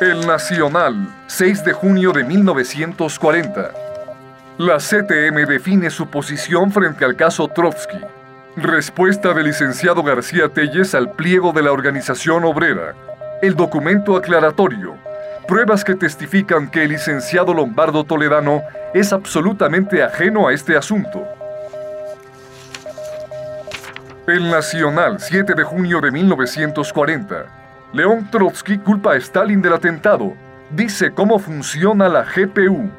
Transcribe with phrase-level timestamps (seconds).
[0.00, 3.70] El Nacional, 6 de junio de 1940.
[4.58, 7.98] La CTM define su posición frente al caso Trotsky.
[8.56, 12.94] Respuesta del licenciado García Telles al pliego de la organización obrera.
[13.42, 14.96] El documento aclaratorio.
[15.46, 18.62] Pruebas que testifican que el licenciado Lombardo Toledano
[18.94, 21.24] es absolutamente ajeno a este asunto.
[24.26, 27.59] El Nacional, 7 de junio de 1940.
[27.92, 30.34] León Trotsky culpa a Stalin del atentado.
[30.70, 32.90] Dice cómo funciona la GPU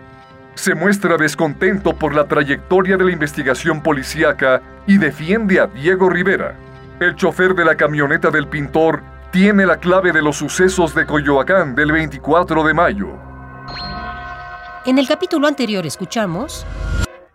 [0.55, 6.55] se muestra descontento por la trayectoria de la investigación policíaca y defiende a Diego Rivera.
[6.99, 11.73] El chofer de la camioneta del pintor tiene la clave de los sucesos de Coyoacán
[11.73, 13.07] del 24 de mayo.
[14.85, 16.65] En el capítulo anterior escuchamos...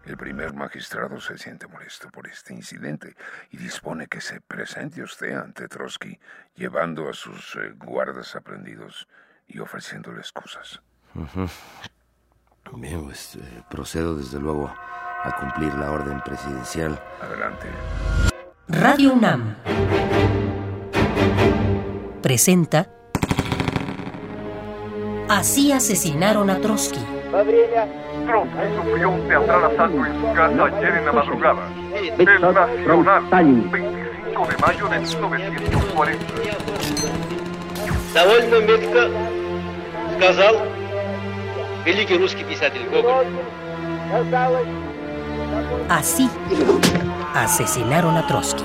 [0.07, 3.17] El primer magistrado se siente molesto por este incidente
[3.51, 6.19] y dispone que se presente usted ante Trotsky
[6.55, 9.09] llevando a sus eh, guardas aprendidos
[9.49, 10.81] y ofreciéndole excusas.
[12.73, 17.03] Bien, pues eh, procedo desde luego a cumplir la orden presidencial.
[17.21, 17.67] Adelante.
[18.69, 19.57] Radio UNAM
[22.23, 22.91] presenta
[25.29, 27.16] Así asesinaron a Trotsky.
[28.26, 31.62] Trotsky sufrió un teatral asalto en su casa ayer en la madrugada.
[32.18, 33.24] El Nacional,
[33.72, 36.26] 25 de mayo de 1940.
[38.14, 39.10] Довольно метко
[40.18, 40.56] сказал
[41.86, 43.28] великий русский писатель Гоголь.
[45.90, 46.30] Así
[47.34, 48.64] asesinaron a Trotsky.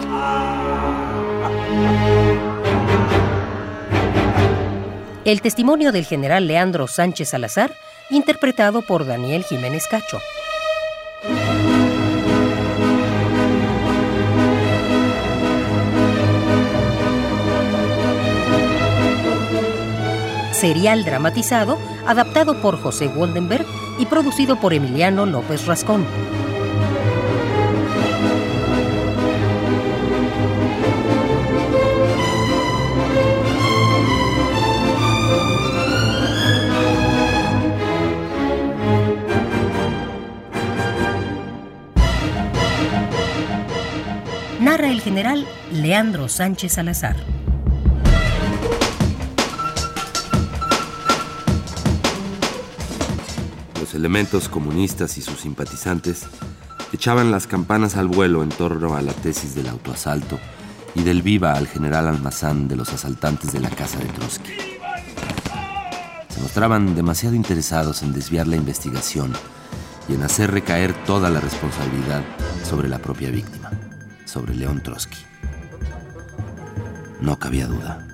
[5.24, 7.72] El testimonio del general Leandro Sánchez Salazar,
[8.11, 10.19] interpretado por Daniel Jiménez Cacho.
[20.51, 23.65] Serial dramatizado, adaptado por José Woldenberg
[23.97, 26.05] y producido por Emiliano López Rascón.
[45.11, 47.17] General Leandro Sánchez Salazar.
[53.77, 56.23] Los elementos comunistas y sus simpatizantes
[56.93, 60.39] echaban las campanas al vuelo en torno a la tesis del autoasalto
[60.95, 64.53] y del viva al general Almazán de los asaltantes de la casa de Trotsky.
[66.29, 69.33] Se mostraban demasiado interesados en desviar la investigación
[70.07, 72.23] y en hacer recaer toda la responsabilidad
[72.63, 73.71] sobre la propia víctima,
[74.25, 75.25] sobre León Trotsky.
[77.21, 78.05] No cabía duda.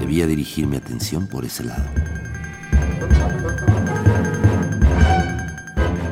[0.00, 1.84] Debía dirigir mi atención por ese lado.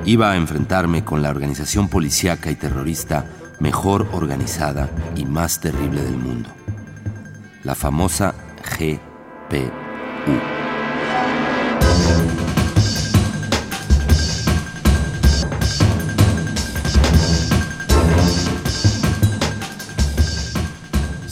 [0.05, 3.27] Iba a enfrentarme con la organización policíaca y terrorista
[3.61, 6.49] mejor organizada y más terrible del mundo,
[7.63, 8.35] la famosa
[8.79, 10.60] GPU.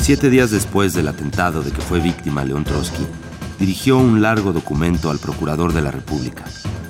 [0.08, 3.06] Siete días después del atentado de que fue víctima León Trotsky,
[3.58, 6.46] dirigió un largo documento al Procurador de la República,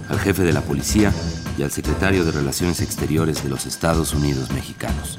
[0.08, 1.12] al jefe de la policía
[1.58, 5.18] y al secretario de Relaciones Exteriores de los Estados Unidos mexicanos.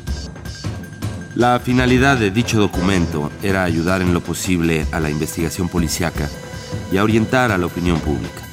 [1.36, 6.30] La finalidad de dicho documento era ayudar en lo posible a la investigación policiaca
[6.94, 8.48] y a orientar a la opinión pública.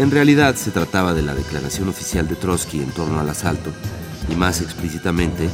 [0.00, 3.70] En realidad se trataba de la declaración oficial de Trotsky en torno al asalto
[4.28, 5.48] y más explícitamente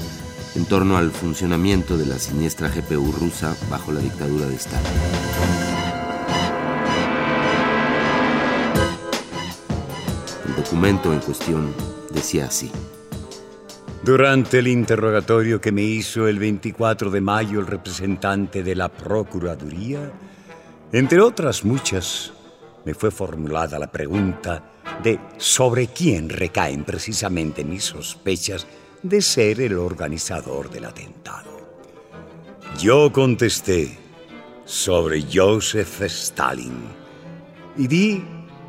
[0.55, 4.87] en torno al funcionamiento de la siniestra GPU rusa bajo la dictadura de Stalin.
[10.47, 11.75] El documento en cuestión
[12.13, 12.71] decía así.
[14.05, 20.13] Durante el interrogatorio que me hizo el 24 de mayo el representante de la Procuraduría,
[20.93, 22.33] entre otras muchas,
[22.85, 24.73] me fue formulada la pregunta
[25.03, 28.67] de sobre quién recaen precisamente mis sospechas
[29.03, 31.51] de ser el organizador del atentado.
[32.79, 33.99] Yo contesté
[34.65, 36.85] sobre Joseph Stalin
[37.77, 38.25] y di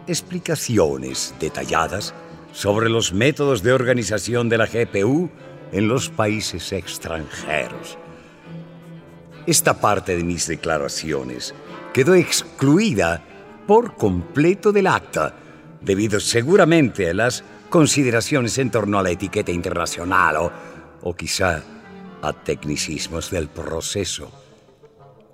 [0.07, 2.13] explicaciones detalladas
[2.51, 5.29] sobre los métodos de organización de la GPU
[5.71, 7.97] en los países extranjeros.
[9.45, 11.53] Esta parte de mis declaraciones
[11.93, 13.23] quedó excluida
[13.67, 15.35] por completo del acta,
[15.81, 17.43] debido seguramente a las
[17.73, 20.51] consideraciones en torno a la etiqueta internacional o,
[21.01, 21.59] o quizá
[22.21, 24.31] a tecnicismos del proceso.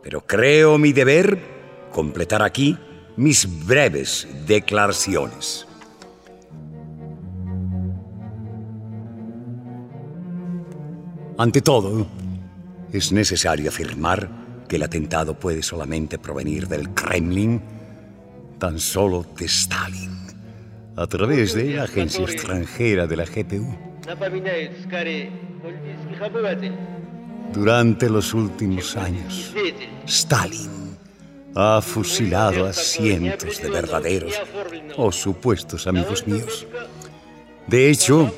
[0.01, 1.37] Pero creo mi deber
[1.91, 2.77] completar aquí
[3.17, 5.67] mis breves declaraciones.
[11.37, 12.07] Ante todo,
[12.93, 14.29] es necesario afirmar
[14.69, 17.61] que el atentado puede solamente provenir del Kremlin,
[18.57, 20.18] tan solo de Stalin,
[20.99, 23.73] a través de la agencia extranjera de la GPU.
[27.53, 29.55] Durante los últimos años,
[30.05, 30.97] Stalin
[31.55, 34.33] ha fusilado a cientos de verdaderos
[34.97, 36.67] o supuestos amigos míos.
[37.67, 38.35] De hecho,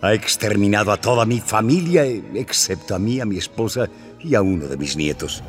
[0.00, 3.88] ha exterminado a toda mi familia, excepto a mí, a mi esposa
[4.20, 5.42] y a uno de mis nietos.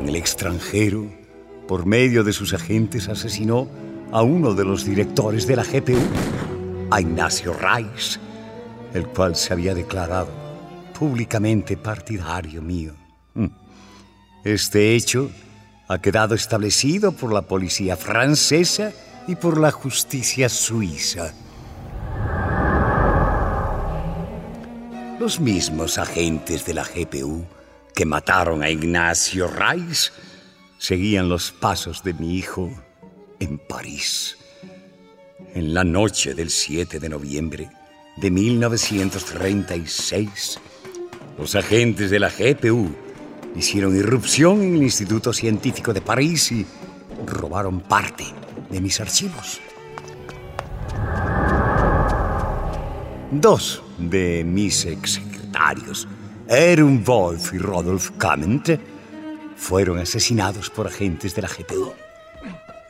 [0.00, 1.06] En el extranjero,
[1.68, 3.68] por medio de sus agentes, asesinó
[4.12, 5.98] a uno de los directores de la GPU,
[6.90, 8.20] a Ignacio Reis,
[8.92, 10.28] el cual se había declarado
[10.98, 12.92] públicamente partidario mío.
[13.32, 13.46] Mm.
[14.44, 15.30] Este hecho
[15.88, 18.92] ha quedado establecido por la policía francesa
[19.26, 21.32] y por la justicia suiza.
[25.18, 27.46] Los mismos agentes de la GPU
[27.94, 30.12] que mataron a Ignacio Reis
[30.76, 32.70] seguían los pasos de mi hijo
[33.42, 34.38] en París.
[35.54, 37.68] En la noche del 7 de noviembre
[38.16, 40.60] de 1936,
[41.36, 42.94] los agentes de la GPU
[43.56, 46.64] hicieron irrupción en el Instituto Científico de París y
[47.26, 48.26] robaron parte
[48.70, 49.60] de mis archivos.
[53.32, 56.06] Dos de mis exsecretarios,
[56.48, 58.78] Aaron Wolf y Rodolf Kament,
[59.56, 61.92] fueron asesinados por agentes de la GPU.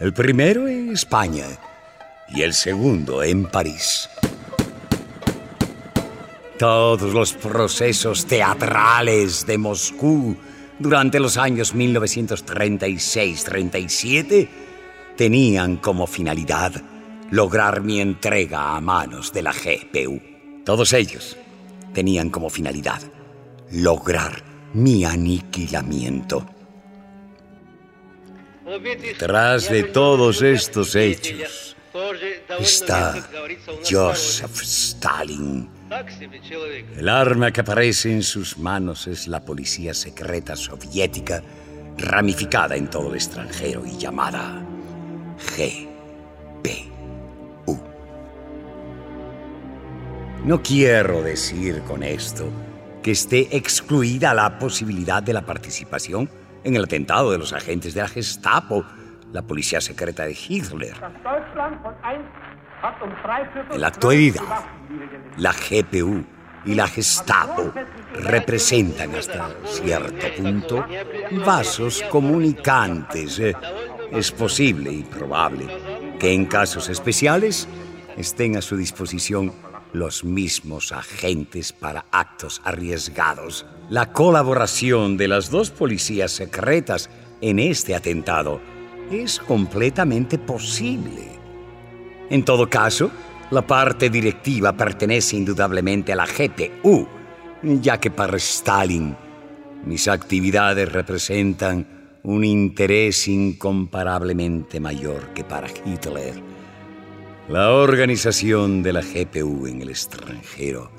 [0.02, 1.46] El primero en España
[2.28, 4.10] y el segundo en París.
[6.58, 10.37] Todos los procesos teatrales de Moscú
[10.81, 14.49] durante los años 1936-37
[15.16, 16.72] tenían como finalidad
[17.31, 20.20] lograr mi entrega a manos de la GPU.
[20.64, 21.37] Todos ellos
[21.94, 23.00] tenían como finalidad
[23.70, 24.43] lograr
[24.75, 26.44] mi aniquilamiento.
[29.18, 31.76] Tras de todos estos hechos
[32.60, 33.14] está
[33.88, 35.68] Joseph Stalin.
[36.96, 41.42] El arma que aparece en sus manos es la policía secreta soviética
[41.98, 44.64] ramificada en todo el extranjero y llamada
[45.56, 46.92] GP.
[50.44, 52.48] No quiero decir con esto
[53.02, 56.28] que esté excluida la posibilidad de la participación
[56.64, 58.84] en el atentado de los agentes de la Gestapo,
[59.32, 60.94] la policía secreta de Hitler.
[63.70, 64.42] En la actualidad,
[65.36, 66.24] la GPU
[66.64, 67.72] y la Gestapo
[68.14, 70.84] representan hasta cierto punto
[71.44, 73.40] vasos comunicantes.
[74.10, 75.66] Es posible y probable
[76.18, 77.66] que en casos especiales
[78.16, 79.52] estén a su disposición
[79.92, 83.66] los mismos agentes para actos arriesgados.
[83.90, 87.10] La colaboración de las dos policías secretas
[87.40, 88.60] en este atentado
[89.10, 91.28] es completamente posible.
[92.30, 93.10] En todo caso,
[93.50, 97.06] la parte directiva pertenece indudablemente a la GPU,
[97.62, 99.14] ya que para Stalin
[99.84, 106.34] mis actividades representan un interés incomparablemente mayor que para Hitler.
[107.52, 110.90] La organización de la GPU en el extranjero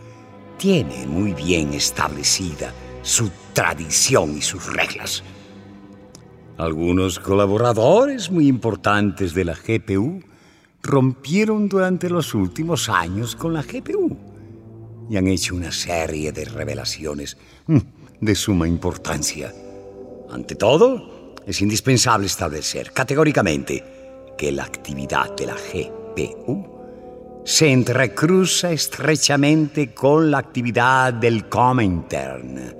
[0.60, 5.24] tiene muy bien establecida su tradición y sus reglas.
[6.60, 10.22] Algunos colaboradores muy importantes de la GPU
[10.84, 14.16] rompieron durante los últimos años con la GPU
[15.10, 17.80] y han hecho una serie de revelaciones mm,
[18.22, 19.52] de suma importancia.
[20.30, 23.84] Ante todo, es indispensable establecer categóricamente
[24.38, 26.03] que la actividad de la GPU
[27.46, 32.76] se entrecruza estrechamente con la actividad del Comintern,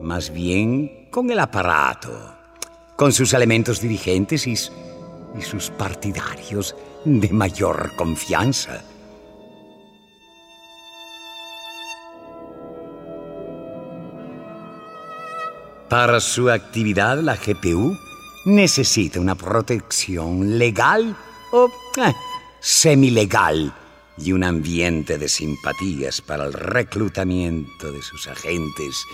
[0.00, 2.34] más bien con el aparato,
[2.96, 8.82] con sus elementos dirigentes y, sus partidarios de mayor confianza.
[15.90, 17.94] Para su actividad, la GPU
[18.46, 21.14] necesita una protección legal
[21.52, 22.12] o eh,
[22.66, 23.72] semilegal
[24.18, 29.04] y un ambiente de simpatías para el reclutamiento de sus agentes.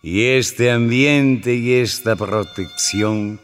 [0.00, 3.40] Y este ambiente y esta protección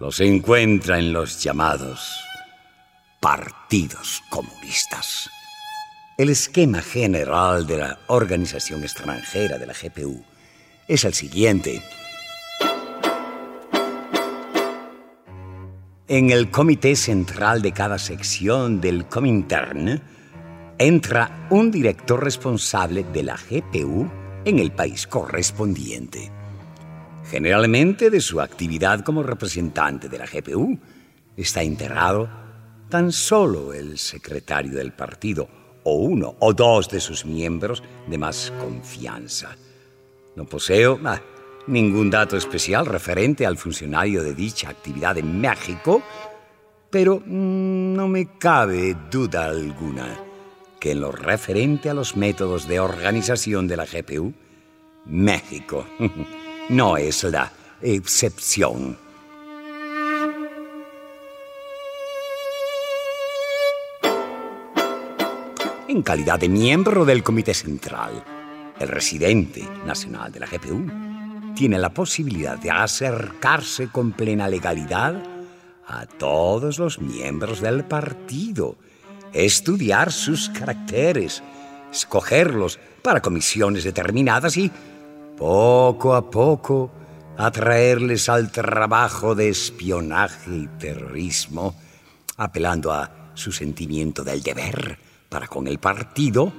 [0.00, 2.00] los encuentra en los llamados
[3.20, 5.30] partidos comunistas.
[6.18, 10.24] El esquema general de la organización extranjera de la GPU
[10.88, 11.84] es el siguiente.
[16.10, 20.02] En el comité central de cada sección del Comintern
[20.76, 24.10] entra un director responsable de la GPU
[24.44, 26.32] en el país correspondiente.
[27.30, 30.80] Generalmente de su actividad como representante de la GPU
[31.36, 32.28] está enterrado
[32.88, 35.48] tan solo el secretario del partido
[35.84, 39.56] o uno o dos de sus miembros de más confianza.
[40.34, 41.20] No poseo ah,
[41.66, 46.02] ningún dato especial referente al funcionario de dicha actividad en México,
[46.90, 50.18] pero mm, no me cabe duda alguna
[50.80, 54.32] que en lo referente a los métodos de organización de la GPU,
[55.06, 55.86] México
[56.70, 57.52] no es la
[57.82, 58.96] excepción.
[65.86, 68.24] En calidad de miembro del Comité Central,
[68.78, 71.09] el residente nacional de la GPU
[71.54, 75.22] tiene la posibilidad de acercarse con plena legalidad
[75.86, 78.76] a todos los miembros del partido,
[79.32, 81.42] estudiar sus caracteres,
[81.92, 84.70] escogerlos para comisiones determinadas y,
[85.36, 86.92] poco a poco,
[87.36, 91.74] atraerles al trabajo de espionaje y terrorismo,
[92.36, 96.52] apelando a su sentimiento del deber para con el partido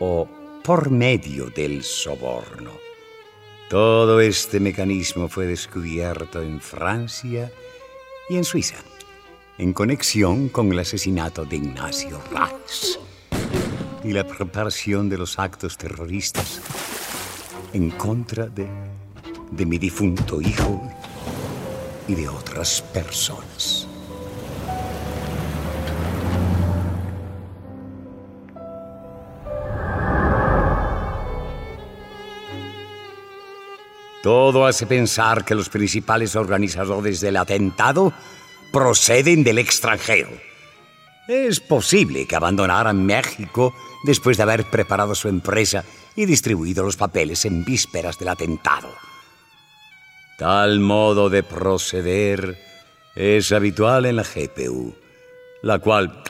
[0.00, 0.28] o
[0.64, 2.91] por medio del soborno.
[3.72, 7.50] Todo este mecanismo fue descubierto en Francia
[8.28, 8.76] y en Suiza,
[9.56, 12.98] en conexión con el asesinato de Ignacio Reich
[14.04, 16.60] y la preparación de los actos terroristas
[17.72, 20.86] en contra de mi difunto hijo
[22.08, 23.88] y de otras personas.
[34.22, 38.12] Todo hace pensar que los principales organizadores del atentado
[38.72, 40.30] proceden del extranjero.
[41.26, 43.74] Es posible que abandonaran México
[44.04, 48.88] después de haber preparado su empresa y distribuido los papeles en vísperas del atentado.
[50.38, 52.58] Tal modo de proceder
[53.14, 54.94] es habitual en la GPU,
[55.62, 56.22] la cual,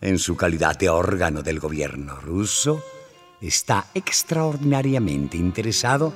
[0.00, 2.82] en su calidad de órgano del gobierno ruso,
[3.40, 6.12] está extraordinariamente interesado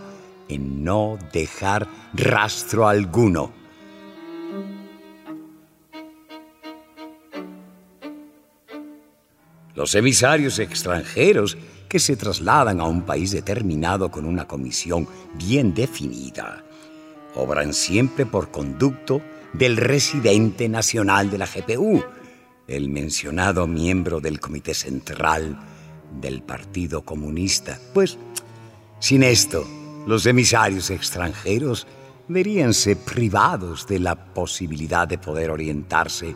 [0.53, 3.53] en no dejar rastro alguno.
[9.75, 11.57] Los emisarios extranjeros
[11.89, 16.65] que se trasladan a un país determinado con una comisión bien definida
[17.35, 22.03] obran siempre por conducto del residente nacional de la GPU,
[22.67, 25.59] el mencionado miembro del Comité Central
[26.21, 27.79] del Partido Comunista.
[27.93, 28.19] Pues,
[28.99, 29.67] sin esto,
[30.07, 31.87] los emisarios extranjeros
[32.29, 36.35] veríanse privados de la posibilidad de poder orientarse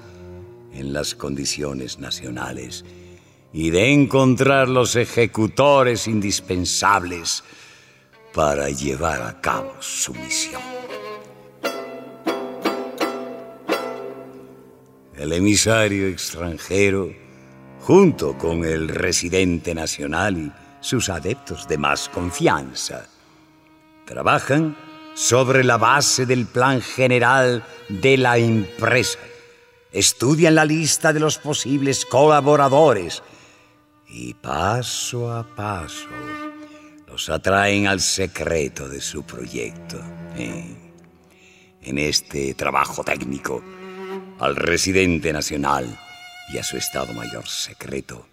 [0.72, 2.84] en las condiciones nacionales
[3.52, 7.42] y de encontrar los ejecutores indispensables
[8.34, 10.60] para llevar a cabo su misión.
[15.16, 17.10] El emisario extranjero,
[17.80, 23.08] junto con el residente nacional y sus adeptos de más confianza,
[24.06, 24.76] Trabajan
[25.14, 29.18] sobre la base del plan general de la empresa.
[29.92, 33.22] Estudian la lista de los posibles colaboradores
[34.08, 36.08] y paso a paso
[37.16, 39.98] los atraen al secreto de su proyecto.
[40.36, 40.76] Eh,
[41.80, 43.64] en este trabajo técnico,
[44.38, 45.98] al residente nacional
[46.52, 48.26] y a su Estado Mayor secreto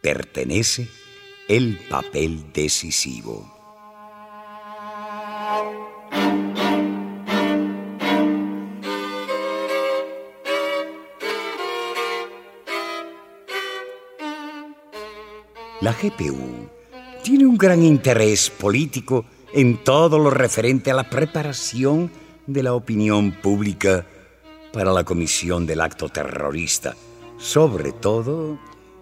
[0.00, 0.88] pertenece
[1.46, 3.55] el papel decisivo.
[15.86, 16.68] La GPU
[17.22, 19.24] tiene un gran interés político
[19.54, 22.10] en todo lo referente a la preparación
[22.44, 24.04] de la opinión pública
[24.72, 26.96] para la comisión del acto terrorista,
[27.38, 28.58] sobre todo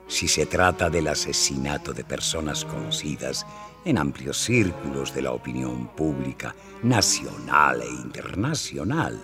[0.08, 3.46] si se trata del asesinato de personas conocidas
[3.86, 9.18] en amplios círculos de la opinión pública nacional e internacional.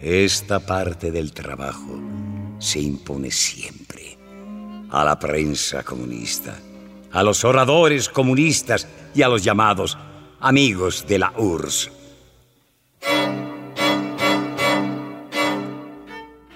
[0.00, 2.00] Esta parte del trabajo
[2.58, 4.01] se impone siempre
[4.92, 6.54] a la prensa comunista,
[7.10, 9.96] a los oradores comunistas y a los llamados
[10.38, 11.90] amigos de la URSS.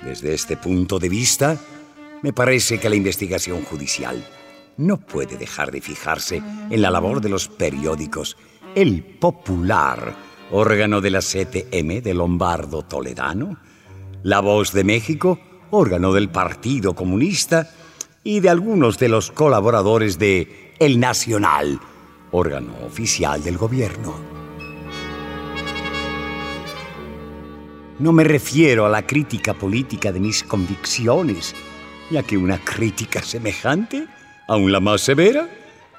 [0.05, 1.59] Desde este punto de vista,
[2.23, 4.23] me parece que la investigación judicial
[4.77, 8.37] no puede dejar de fijarse en la labor de los periódicos
[8.75, 10.15] El Popular,
[10.51, 13.59] órgano de la CTM de Lombardo Toledano,
[14.23, 15.41] La Voz de México,
[15.71, 17.71] órgano del Partido Comunista,
[18.27, 21.79] y de algunos de los colaboradores de El Nacional,
[22.33, 24.17] órgano oficial del gobierno.
[28.01, 31.55] No me refiero a la crítica política de mis convicciones,
[32.11, 34.09] ya que una crítica semejante,
[34.49, 35.49] aun la más severa,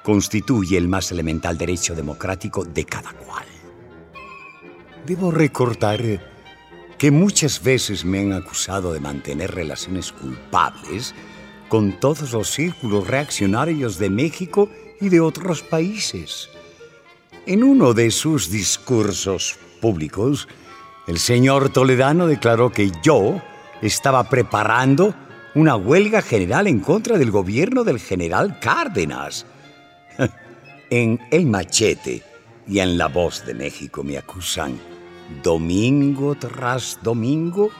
[0.02, 3.46] constituye el más elemental derecho democrático de cada cual.
[5.06, 6.02] Debo recordar
[6.98, 11.14] que muchas veces me han acusado de mantener relaciones culpables
[11.68, 14.68] con todos los círculos reaccionarios de México
[15.00, 16.48] y de otros países.
[17.46, 20.48] En uno de sus discursos públicos,
[21.06, 23.40] el señor Toledano declaró que yo
[23.80, 25.14] estaba preparando
[25.54, 29.46] una huelga general en contra del gobierno del general Cárdenas.
[30.90, 32.22] En El Machete
[32.66, 34.78] y en La Voz de México me acusan
[35.42, 37.70] domingo tras domingo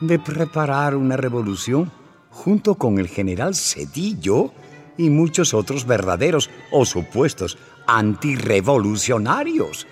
[0.00, 1.90] de preparar una revolución
[2.32, 4.52] junto con el general Cedillo
[4.98, 9.86] y muchos otros verdaderos o supuestos antirrevolucionarios.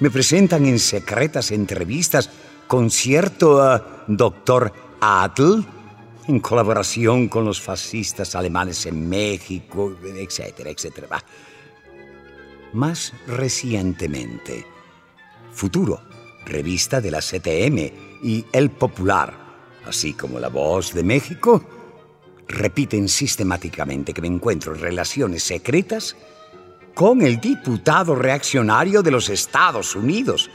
[0.00, 2.30] Me presentan en secretas entrevistas
[2.66, 5.64] con cierto eh, doctor Adl,
[6.26, 11.22] en colaboración con los fascistas alemanes en México, etcétera, etcétera.
[12.72, 14.66] Más recientemente,
[15.54, 16.00] Futuro,
[16.44, 17.92] revista de la CTM
[18.24, 19.43] y El Popular,
[19.86, 21.64] así como La Voz de México,
[22.48, 26.16] repiten sistemáticamente que me encuentro en relaciones secretas
[26.94, 30.50] con el diputado reaccionario de los Estados Unidos,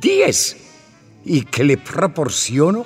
[0.00, 0.56] Díez,
[1.24, 2.84] y que le proporciono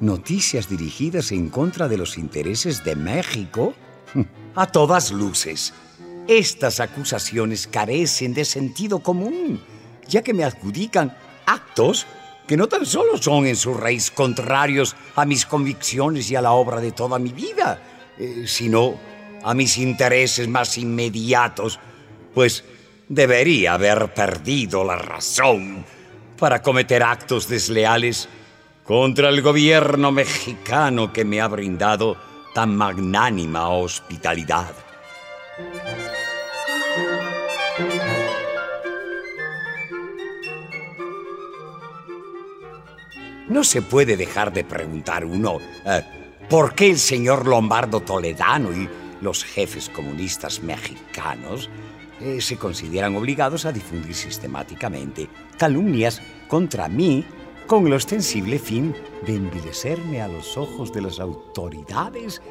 [0.00, 3.74] noticias dirigidas en contra de los intereses de México.
[4.54, 5.72] A todas luces,
[6.26, 9.60] estas acusaciones carecen de sentido común,
[10.08, 11.16] ya que me adjudican
[11.46, 12.06] actos
[12.48, 16.52] que no tan solo son en su raíz contrarios a mis convicciones y a la
[16.52, 17.80] obra de toda mi vida,
[18.18, 18.98] eh, sino
[19.44, 21.78] a mis intereses más inmediatos,
[22.34, 22.64] pues
[23.06, 25.84] debería haber perdido la razón
[26.38, 28.28] para cometer actos desleales
[28.82, 32.16] contra el gobierno mexicano que me ha brindado
[32.54, 34.87] tan magnánima hospitalidad.
[43.48, 46.02] No se puede dejar de preguntar uno eh,
[46.50, 48.88] por qué el señor Lombardo Toledano y
[49.22, 51.70] los jefes comunistas mexicanos
[52.20, 57.24] eh, se consideran obligados a difundir sistemáticamente calumnias contra mí
[57.66, 58.94] con el ostensible fin
[59.26, 62.42] de envilecerme a los ojos de las autoridades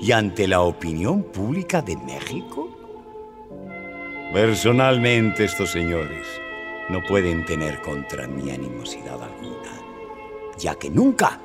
[0.00, 2.68] y ante la opinión pública de México?
[4.32, 6.26] Personalmente estos señores
[6.90, 9.85] no pueden tener contra mí animosidad alguna
[10.58, 11.40] ya que nunca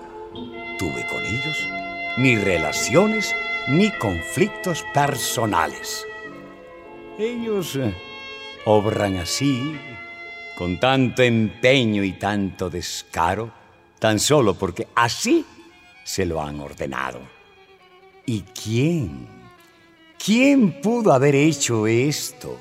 [0.80, 1.67] tuve con ellos
[2.17, 3.36] ni relaciones
[3.67, 6.06] ni conflictos personales.
[7.17, 7.93] Ellos eh,
[8.65, 9.76] obran así,
[10.58, 13.52] con tanto empeño y tanto descaro,
[14.00, 15.45] tan solo porque así
[16.04, 17.19] se lo han ordenado.
[18.26, 19.28] ¿Y quién?
[20.24, 22.58] ¿Quién pudo haber hecho esto?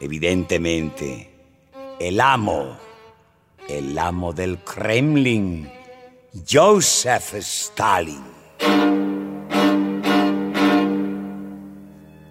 [0.00, 1.30] Evidentemente,
[1.98, 2.76] el amo
[3.68, 5.70] el amo del Kremlin,
[6.48, 8.22] Joseph Stalin.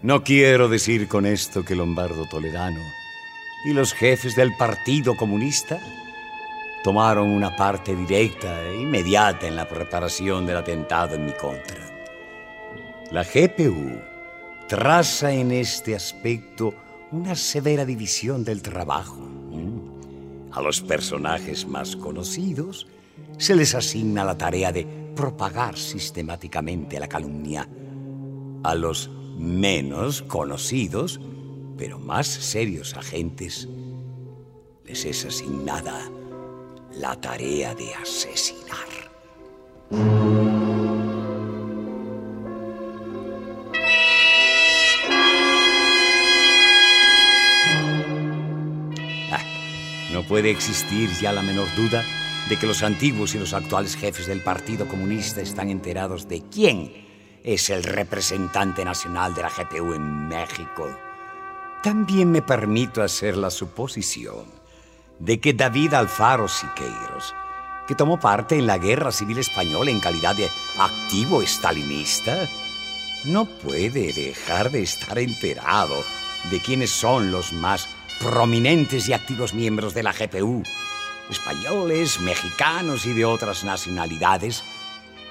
[0.02, 2.82] No quiero decir con esto que Lombardo Toledano
[3.66, 5.80] y los jefes del Partido Comunista
[6.84, 11.80] tomaron una parte directa e inmediata en la preparación del atentado en mi contra.
[13.12, 14.00] La GPU
[14.68, 16.74] traza en este aspecto
[17.12, 19.33] una severa división del trabajo
[20.54, 22.88] a los personajes más conocidos
[23.38, 24.86] se les asigna la tarea de
[25.16, 27.68] propagar sistemáticamente la calumnia.
[28.64, 31.20] A los menos conocidos,
[31.78, 33.68] pero más serios agentes,
[34.86, 36.10] les es asignada
[36.96, 38.84] la tarea de asesinar.
[50.24, 52.04] Puede existir ya la menor duda
[52.50, 56.92] de que los antiguos y los actuales jefes del Partido Comunista están enterados de quién
[57.44, 60.90] es el representante nacional de la GPU en México.
[61.82, 64.46] También me permito hacer la suposición
[65.20, 67.34] de que David Alfaro Siqueiros,
[67.88, 72.48] que tomó parte en la Guerra Civil Española en calidad de activo estalinista,
[73.26, 76.04] no puede dejar de estar enterado
[76.50, 77.88] de quiénes son los más
[78.20, 80.64] prominentes y activos miembros de la GPU
[81.30, 84.64] españoles, mexicanos y de otras nacionalidades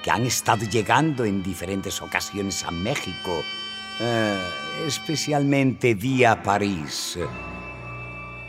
[0.03, 3.43] que han estado llegando en diferentes ocasiones a México,
[3.99, 4.37] eh,
[4.85, 7.17] especialmente vía París.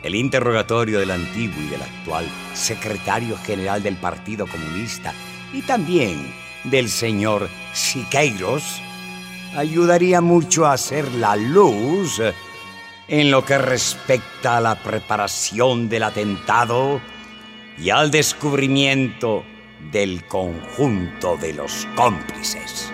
[0.02, 5.14] El interrogatorio del antiguo y del actual secretario general del Partido Comunista
[5.52, 8.80] y también del señor Siqueiros
[9.56, 12.20] ayudaría mucho a hacer la luz
[13.08, 17.00] en lo que respecta a la preparación del atentado
[17.78, 19.44] y al descubrimiento
[19.90, 22.93] del conjunto de los cómplices.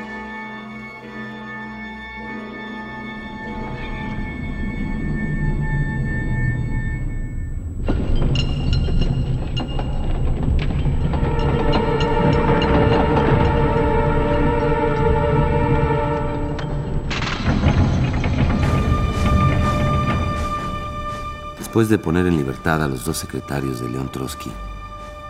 [21.81, 24.53] Después de poner en libertad a los dos secretarios de León Trotsky,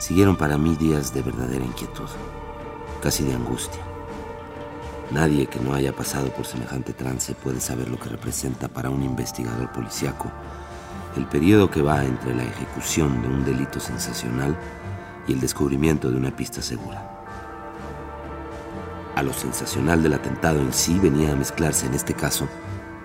[0.00, 2.08] siguieron para mí días de verdadera inquietud,
[3.00, 3.80] casi de angustia.
[5.12, 9.04] Nadie que no haya pasado por semejante trance puede saber lo que representa para un
[9.04, 10.28] investigador policíaco
[11.16, 14.58] el periodo que va entre la ejecución de un delito sensacional
[15.28, 17.22] y el descubrimiento de una pista segura.
[19.14, 22.48] A lo sensacional del atentado en sí venía a mezclarse en este caso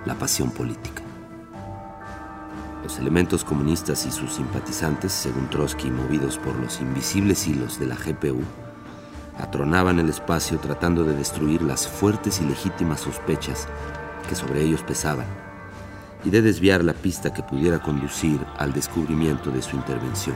[0.04, 1.05] la pasión política.
[2.86, 7.96] Los elementos comunistas y sus simpatizantes, según Trotsky, movidos por los invisibles hilos de la
[7.96, 8.44] GPU,
[9.40, 13.68] atronaban el espacio tratando de destruir las fuertes y legítimas sospechas
[14.30, 15.26] que sobre ellos pesaban
[16.24, 20.36] y de desviar la pista que pudiera conducir al descubrimiento de su intervención.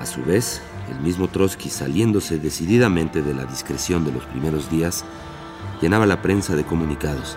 [0.00, 5.04] A su vez, el mismo Trotsky, saliéndose decididamente de la discreción de los primeros días,
[5.82, 7.36] llenaba la prensa de comunicados,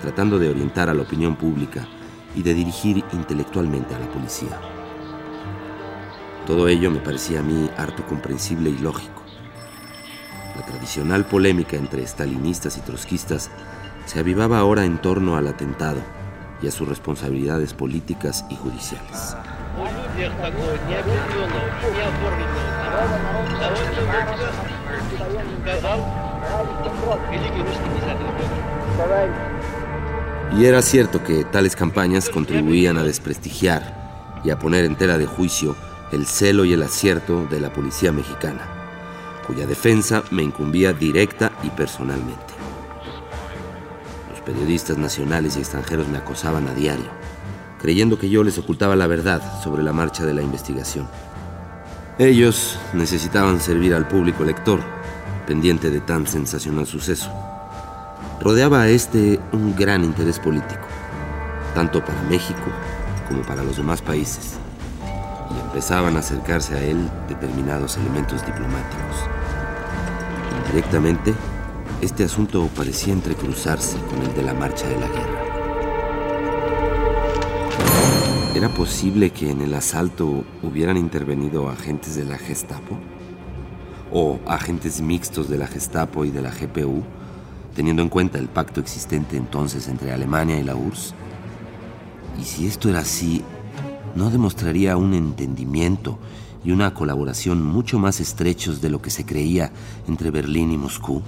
[0.00, 1.86] tratando de orientar a la opinión pública
[2.34, 4.60] y de dirigir intelectualmente a la policía.
[6.46, 9.22] Todo ello me parecía a mí harto comprensible y lógico.
[10.56, 13.50] La tradicional polémica entre stalinistas y trotskistas
[14.06, 16.00] se avivaba ahora en torno al atentado
[16.62, 19.36] y a sus responsabilidades políticas y judiciales.
[30.56, 35.26] Y era cierto que tales campañas contribuían a desprestigiar y a poner en tela de
[35.26, 35.76] juicio
[36.10, 38.62] el celo y el acierto de la policía mexicana,
[39.46, 42.54] cuya defensa me incumbía directa y personalmente.
[44.30, 47.10] Los periodistas nacionales y extranjeros me acosaban a diario,
[47.78, 51.06] creyendo que yo les ocultaba la verdad sobre la marcha de la investigación.
[52.18, 54.80] Ellos necesitaban servir al público lector,
[55.46, 57.47] pendiente de tan sensacional suceso
[58.40, 60.86] rodeaba a este un gran interés político,
[61.74, 62.70] tanto para México
[63.28, 64.54] como para los demás países,
[65.50, 69.16] y empezaban a acercarse a él determinados elementos diplomáticos.
[70.58, 71.34] Indirectamente,
[72.00, 75.44] este asunto parecía entrecruzarse con el de la marcha de la guerra.
[78.54, 82.98] ¿Era posible que en el asalto hubieran intervenido agentes de la Gestapo?
[84.10, 87.04] ¿O agentes mixtos de la Gestapo y de la GPU?
[87.74, 91.14] Teniendo en cuenta el pacto existente entonces entre Alemania y la URSS?
[92.40, 93.42] Y si esto era así,
[94.14, 96.18] ¿no demostraría un entendimiento
[96.64, 99.72] y una colaboración mucho más estrechos de lo que se creía
[100.06, 101.22] entre Berlín y Moscú?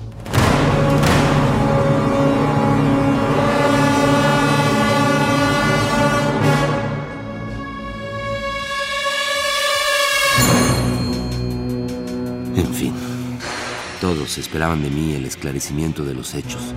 [14.40, 16.74] Esperaban de mí el esclarecimiento de los hechos,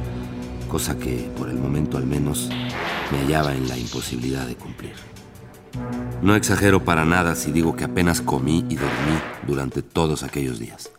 [0.70, 2.50] cosa que, por el momento al menos,
[3.12, 4.94] me hallaba en la imposibilidad de cumplir.
[6.22, 10.92] No exagero para nada si digo que apenas comí y dormí durante todos aquellos días.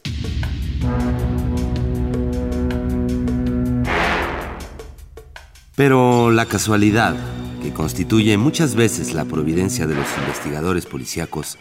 [5.76, 7.16] Pero la casualidad,
[7.62, 11.58] que constituye muchas veces la providencia de los investigadores policíacos,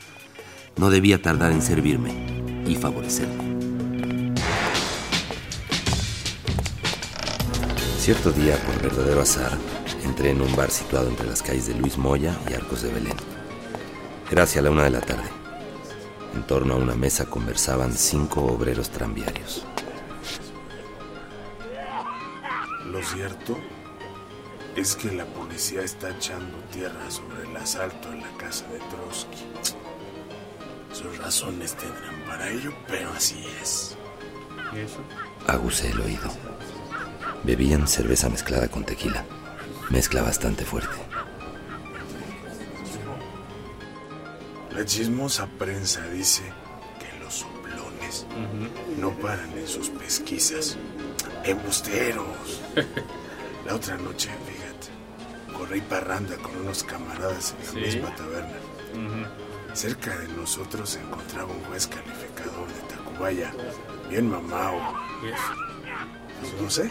[0.77, 2.11] no debía tardar en servirme
[2.67, 3.52] y favorecerme.
[8.03, 9.57] Cierto día, por verdadero azar,
[10.03, 13.15] entré en un bar situado entre las calles de Luis Moya y Arcos de Belén.
[14.29, 15.29] Era hacia la una de la tarde.
[16.35, 19.65] En torno a una mesa conversaban cinco obreros tranviarios.
[22.87, 23.57] Lo cierto
[24.75, 29.45] es que la policía está echando tierra sobre el asalto en la casa de Trotsky.
[30.91, 33.95] Sus razones tendrán para ello, pero así es.
[34.73, 34.99] ¿Y eso?
[35.47, 36.29] Agusé el oído.
[37.43, 39.25] Bebían cerveza mezclada con tequila,
[39.89, 40.95] mezcla bastante fuerte.
[44.71, 46.43] La chismosa prensa dice
[46.99, 48.25] que los soplones
[48.97, 50.77] no paran en sus pesquisas.
[51.43, 52.61] ¡Embusteros!
[53.65, 58.55] La otra noche, fíjate, corrí parranda con unos camaradas en la misma taberna.
[59.73, 63.53] Cerca de nosotros se encontraba un juez calificador de Tacubaya,
[64.09, 64.79] bien mamao.
[66.39, 66.89] Pues no sé.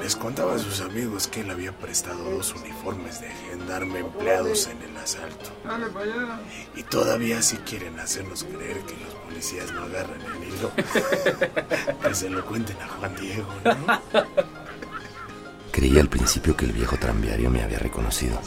[0.00, 4.80] Les contaba a sus amigos que él había prestado dos uniformes de gendarme empleados en
[4.82, 5.50] el asalto.
[6.76, 10.70] Y todavía sí quieren hacernos creer que los policías no agarran el hilo.
[12.02, 14.24] que se lo cuenten a Juan Diego, ¿no?
[15.72, 18.38] Creí al principio que el viejo tranviario me había reconocido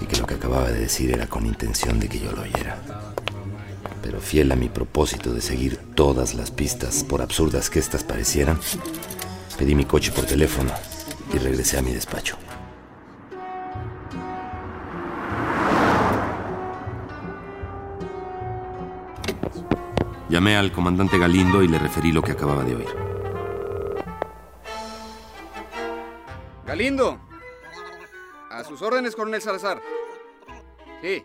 [0.00, 2.78] y que lo que acababa de decir era con intención de que yo lo oyera.
[4.02, 8.58] Pero fiel a mi propósito de seguir todas las pistas, por absurdas que éstas parecieran,
[9.56, 10.72] pedí mi coche por teléfono
[11.32, 12.36] y regresé a mi despacho.
[20.28, 22.88] Llamé al comandante Galindo y le referí lo que acababa de oír.
[26.64, 27.20] Galindo.
[28.50, 29.82] A sus órdenes, coronel Salazar.
[31.02, 31.22] Sí.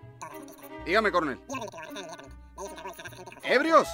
[0.85, 1.39] Dígame, coronel.
[3.43, 3.87] ¿Ebrios?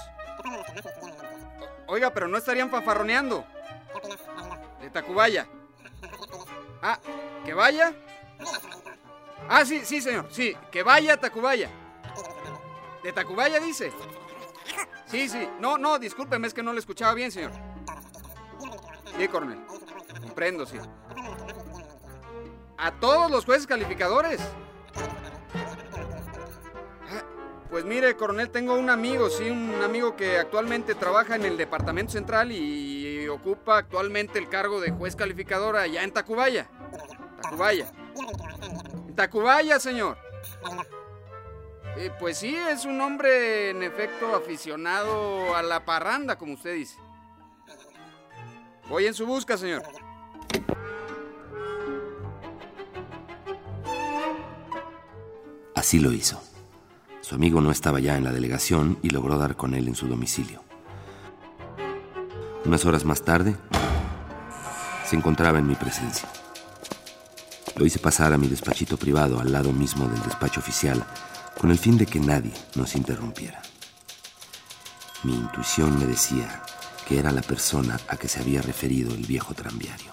[1.87, 3.45] Oiga, pero no estarían fanfarroneando.
[4.83, 5.47] De Tacubaya.
[6.81, 6.99] Ah,
[7.45, 7.93] ¿que vaya?
[9.47, 10.27] Ah, sí, sí, señor.
[10.29, 11.69] Sí, que vaya a Tacubaya.
[13.01, 13.93] ¿De Tacubaya dice?
[15.05, 15.47] Sí, sí.
[15.61, 17.51] No, no, discúlpeme, es que no le escuchaba bien, señor.
[19.17, 19.59] Sí, coronel.
[20.21, 20.77] Comprendo, sí.
[22.77, 24.41] A todos los jueces calificadores.
[27.09, 27.23] Ah,
[27.69, 32.11] Pues mire, coronel, tengo un amigo, sí, un amigo que actualmente trabaja en el Departamento
[32.11, 32.92] Central y
[33.33, 36.69] ocupa actualmente el cargo de juez calificador allá en Tacubaya.
[37.41, 37.91] Tacubaya.
[39.07, 40.17] En Tacubaya, señor.
[41.97, 46.97] Eh, pues sí, es un hombre en efecto aficionado a la parranda, como usted dice.
[48.89, 49.83] Voy en su busca, señor.
[55.75, 56.41] Así lo hizo.
[57.21, 60.07] Su amigo no estaba ya en la delegación y logró dar con él en su
[60.07, 60.63] domicilio.
[62.64, 63.56] Unas horas más tarde,
[65.04, 66.28] se encontraba en mi presencia.
[67.76, 71.04] Lo hice pasar a mi despachito privado al lado mismo del despacho oficial,
[71.58, 73.62] con el fin de que nadie nos interrumpiera.
[75.24, 76.62] Mi intuición me decía
[77.06, 80.12] que era la persona a que se había referido el viejo tranviario.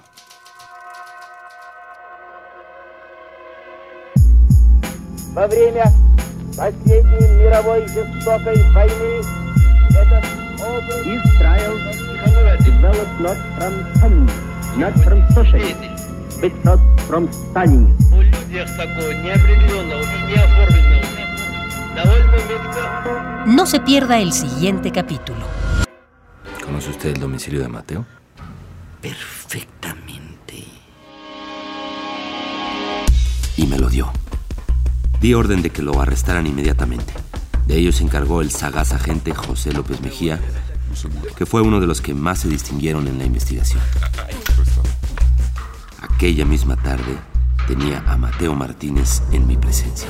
[5.36, 5.84] Во время
[6.56, 9.22] последней мировой жестокой войны
[9.90, 10.39] этот
[10.80, 11.76] образ Israel
[12.64, 15.92] developed not from communism, not from socialism,
[16.42, 18.14] but not from Stalinism.
[18.14, 21.06] У людях такого неопределенного и неоформленного
[21.96, 25.46] довольно метко No se pierda el siguiente capítulo.
[26.64, 28.06] ¿Conoce usted el domicilio de Mateo?
[29.02, 30.26] Perfectamente.
[33.58, 34.12] y me lo dio.
[35.22, 37.14] Di orden de que lo arrestaran inmediatamente.
[37.68, 40.40] De ello se encargó el sagaz agente José López Mejía,
[41.37, 43.81] que fue uno de los que más se distinguieron en la investigación.
[46.01, 47.19] Aquella misma tarde
[47.67, 50.09] tenía a Mateo Martínez en mi presencia.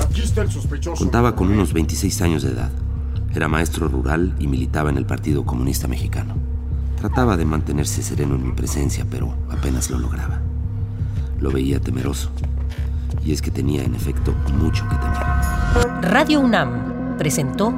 [0.00, 1.02] Aquí está el sospechoso.
[1.02, 2.70] Contaba con unos 26 años de edad.
[3.34, 6.36] Era maestro rural y militaba en el Partido Comunista Mexicano.
[6.96, 10.40] Trataba de mantenerse sereno en mi presencia, pero apenas lo lograba.
[11.40, 12.30] Lo veía temeroso.
[13.24, 16.02] Y es que tenía, en efecto, mucho que temer.
[16.02, 17.74] Radio UNAM presentó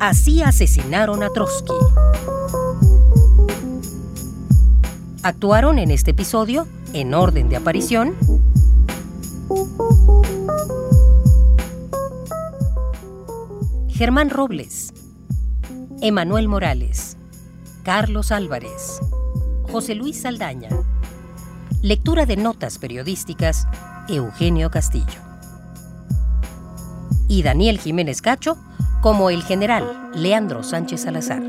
[0.00, 1.74] Así asesinaron a Trotsky.
[5.22, 8.14] Actuaron en este episodio, en orden de aparición,
[13.90, 14.94] Germán Robles,
[16.00, 17.18] Emanuel Morales,
[17.82, 19.00] Carlos Álvarez,
[19.70, 20.70] José Luis Saldaña.
[21.82, 23.66] Lectura de notas periodísticas,
[24.08, 25.20] Eugenio Castillo.
[27.28, 28.56] Y Daniel Jiménez Cacho
[29.00, 31.42] como el general Leandro Sánchez Salazar.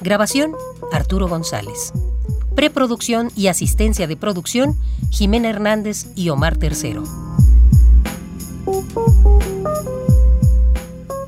[0.00, 0.52] Grabación,
[0.92, 1.92] Arturo González.
[2.54, 4.76] Preproducción y asistencia de producción,
[5.10, 7.02] Jimena Hernández y Omar Tercero.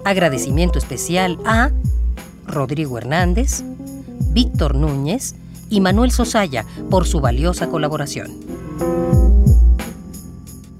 [0.05, 1.71] Agradecimiento especial a
[2.47, 3.65] Rodrigo Hernández,
[4.31, 5.35] Víctor Núñez
[5.69, 8.46] y Manuel Sosaya por su valiosa colaboración.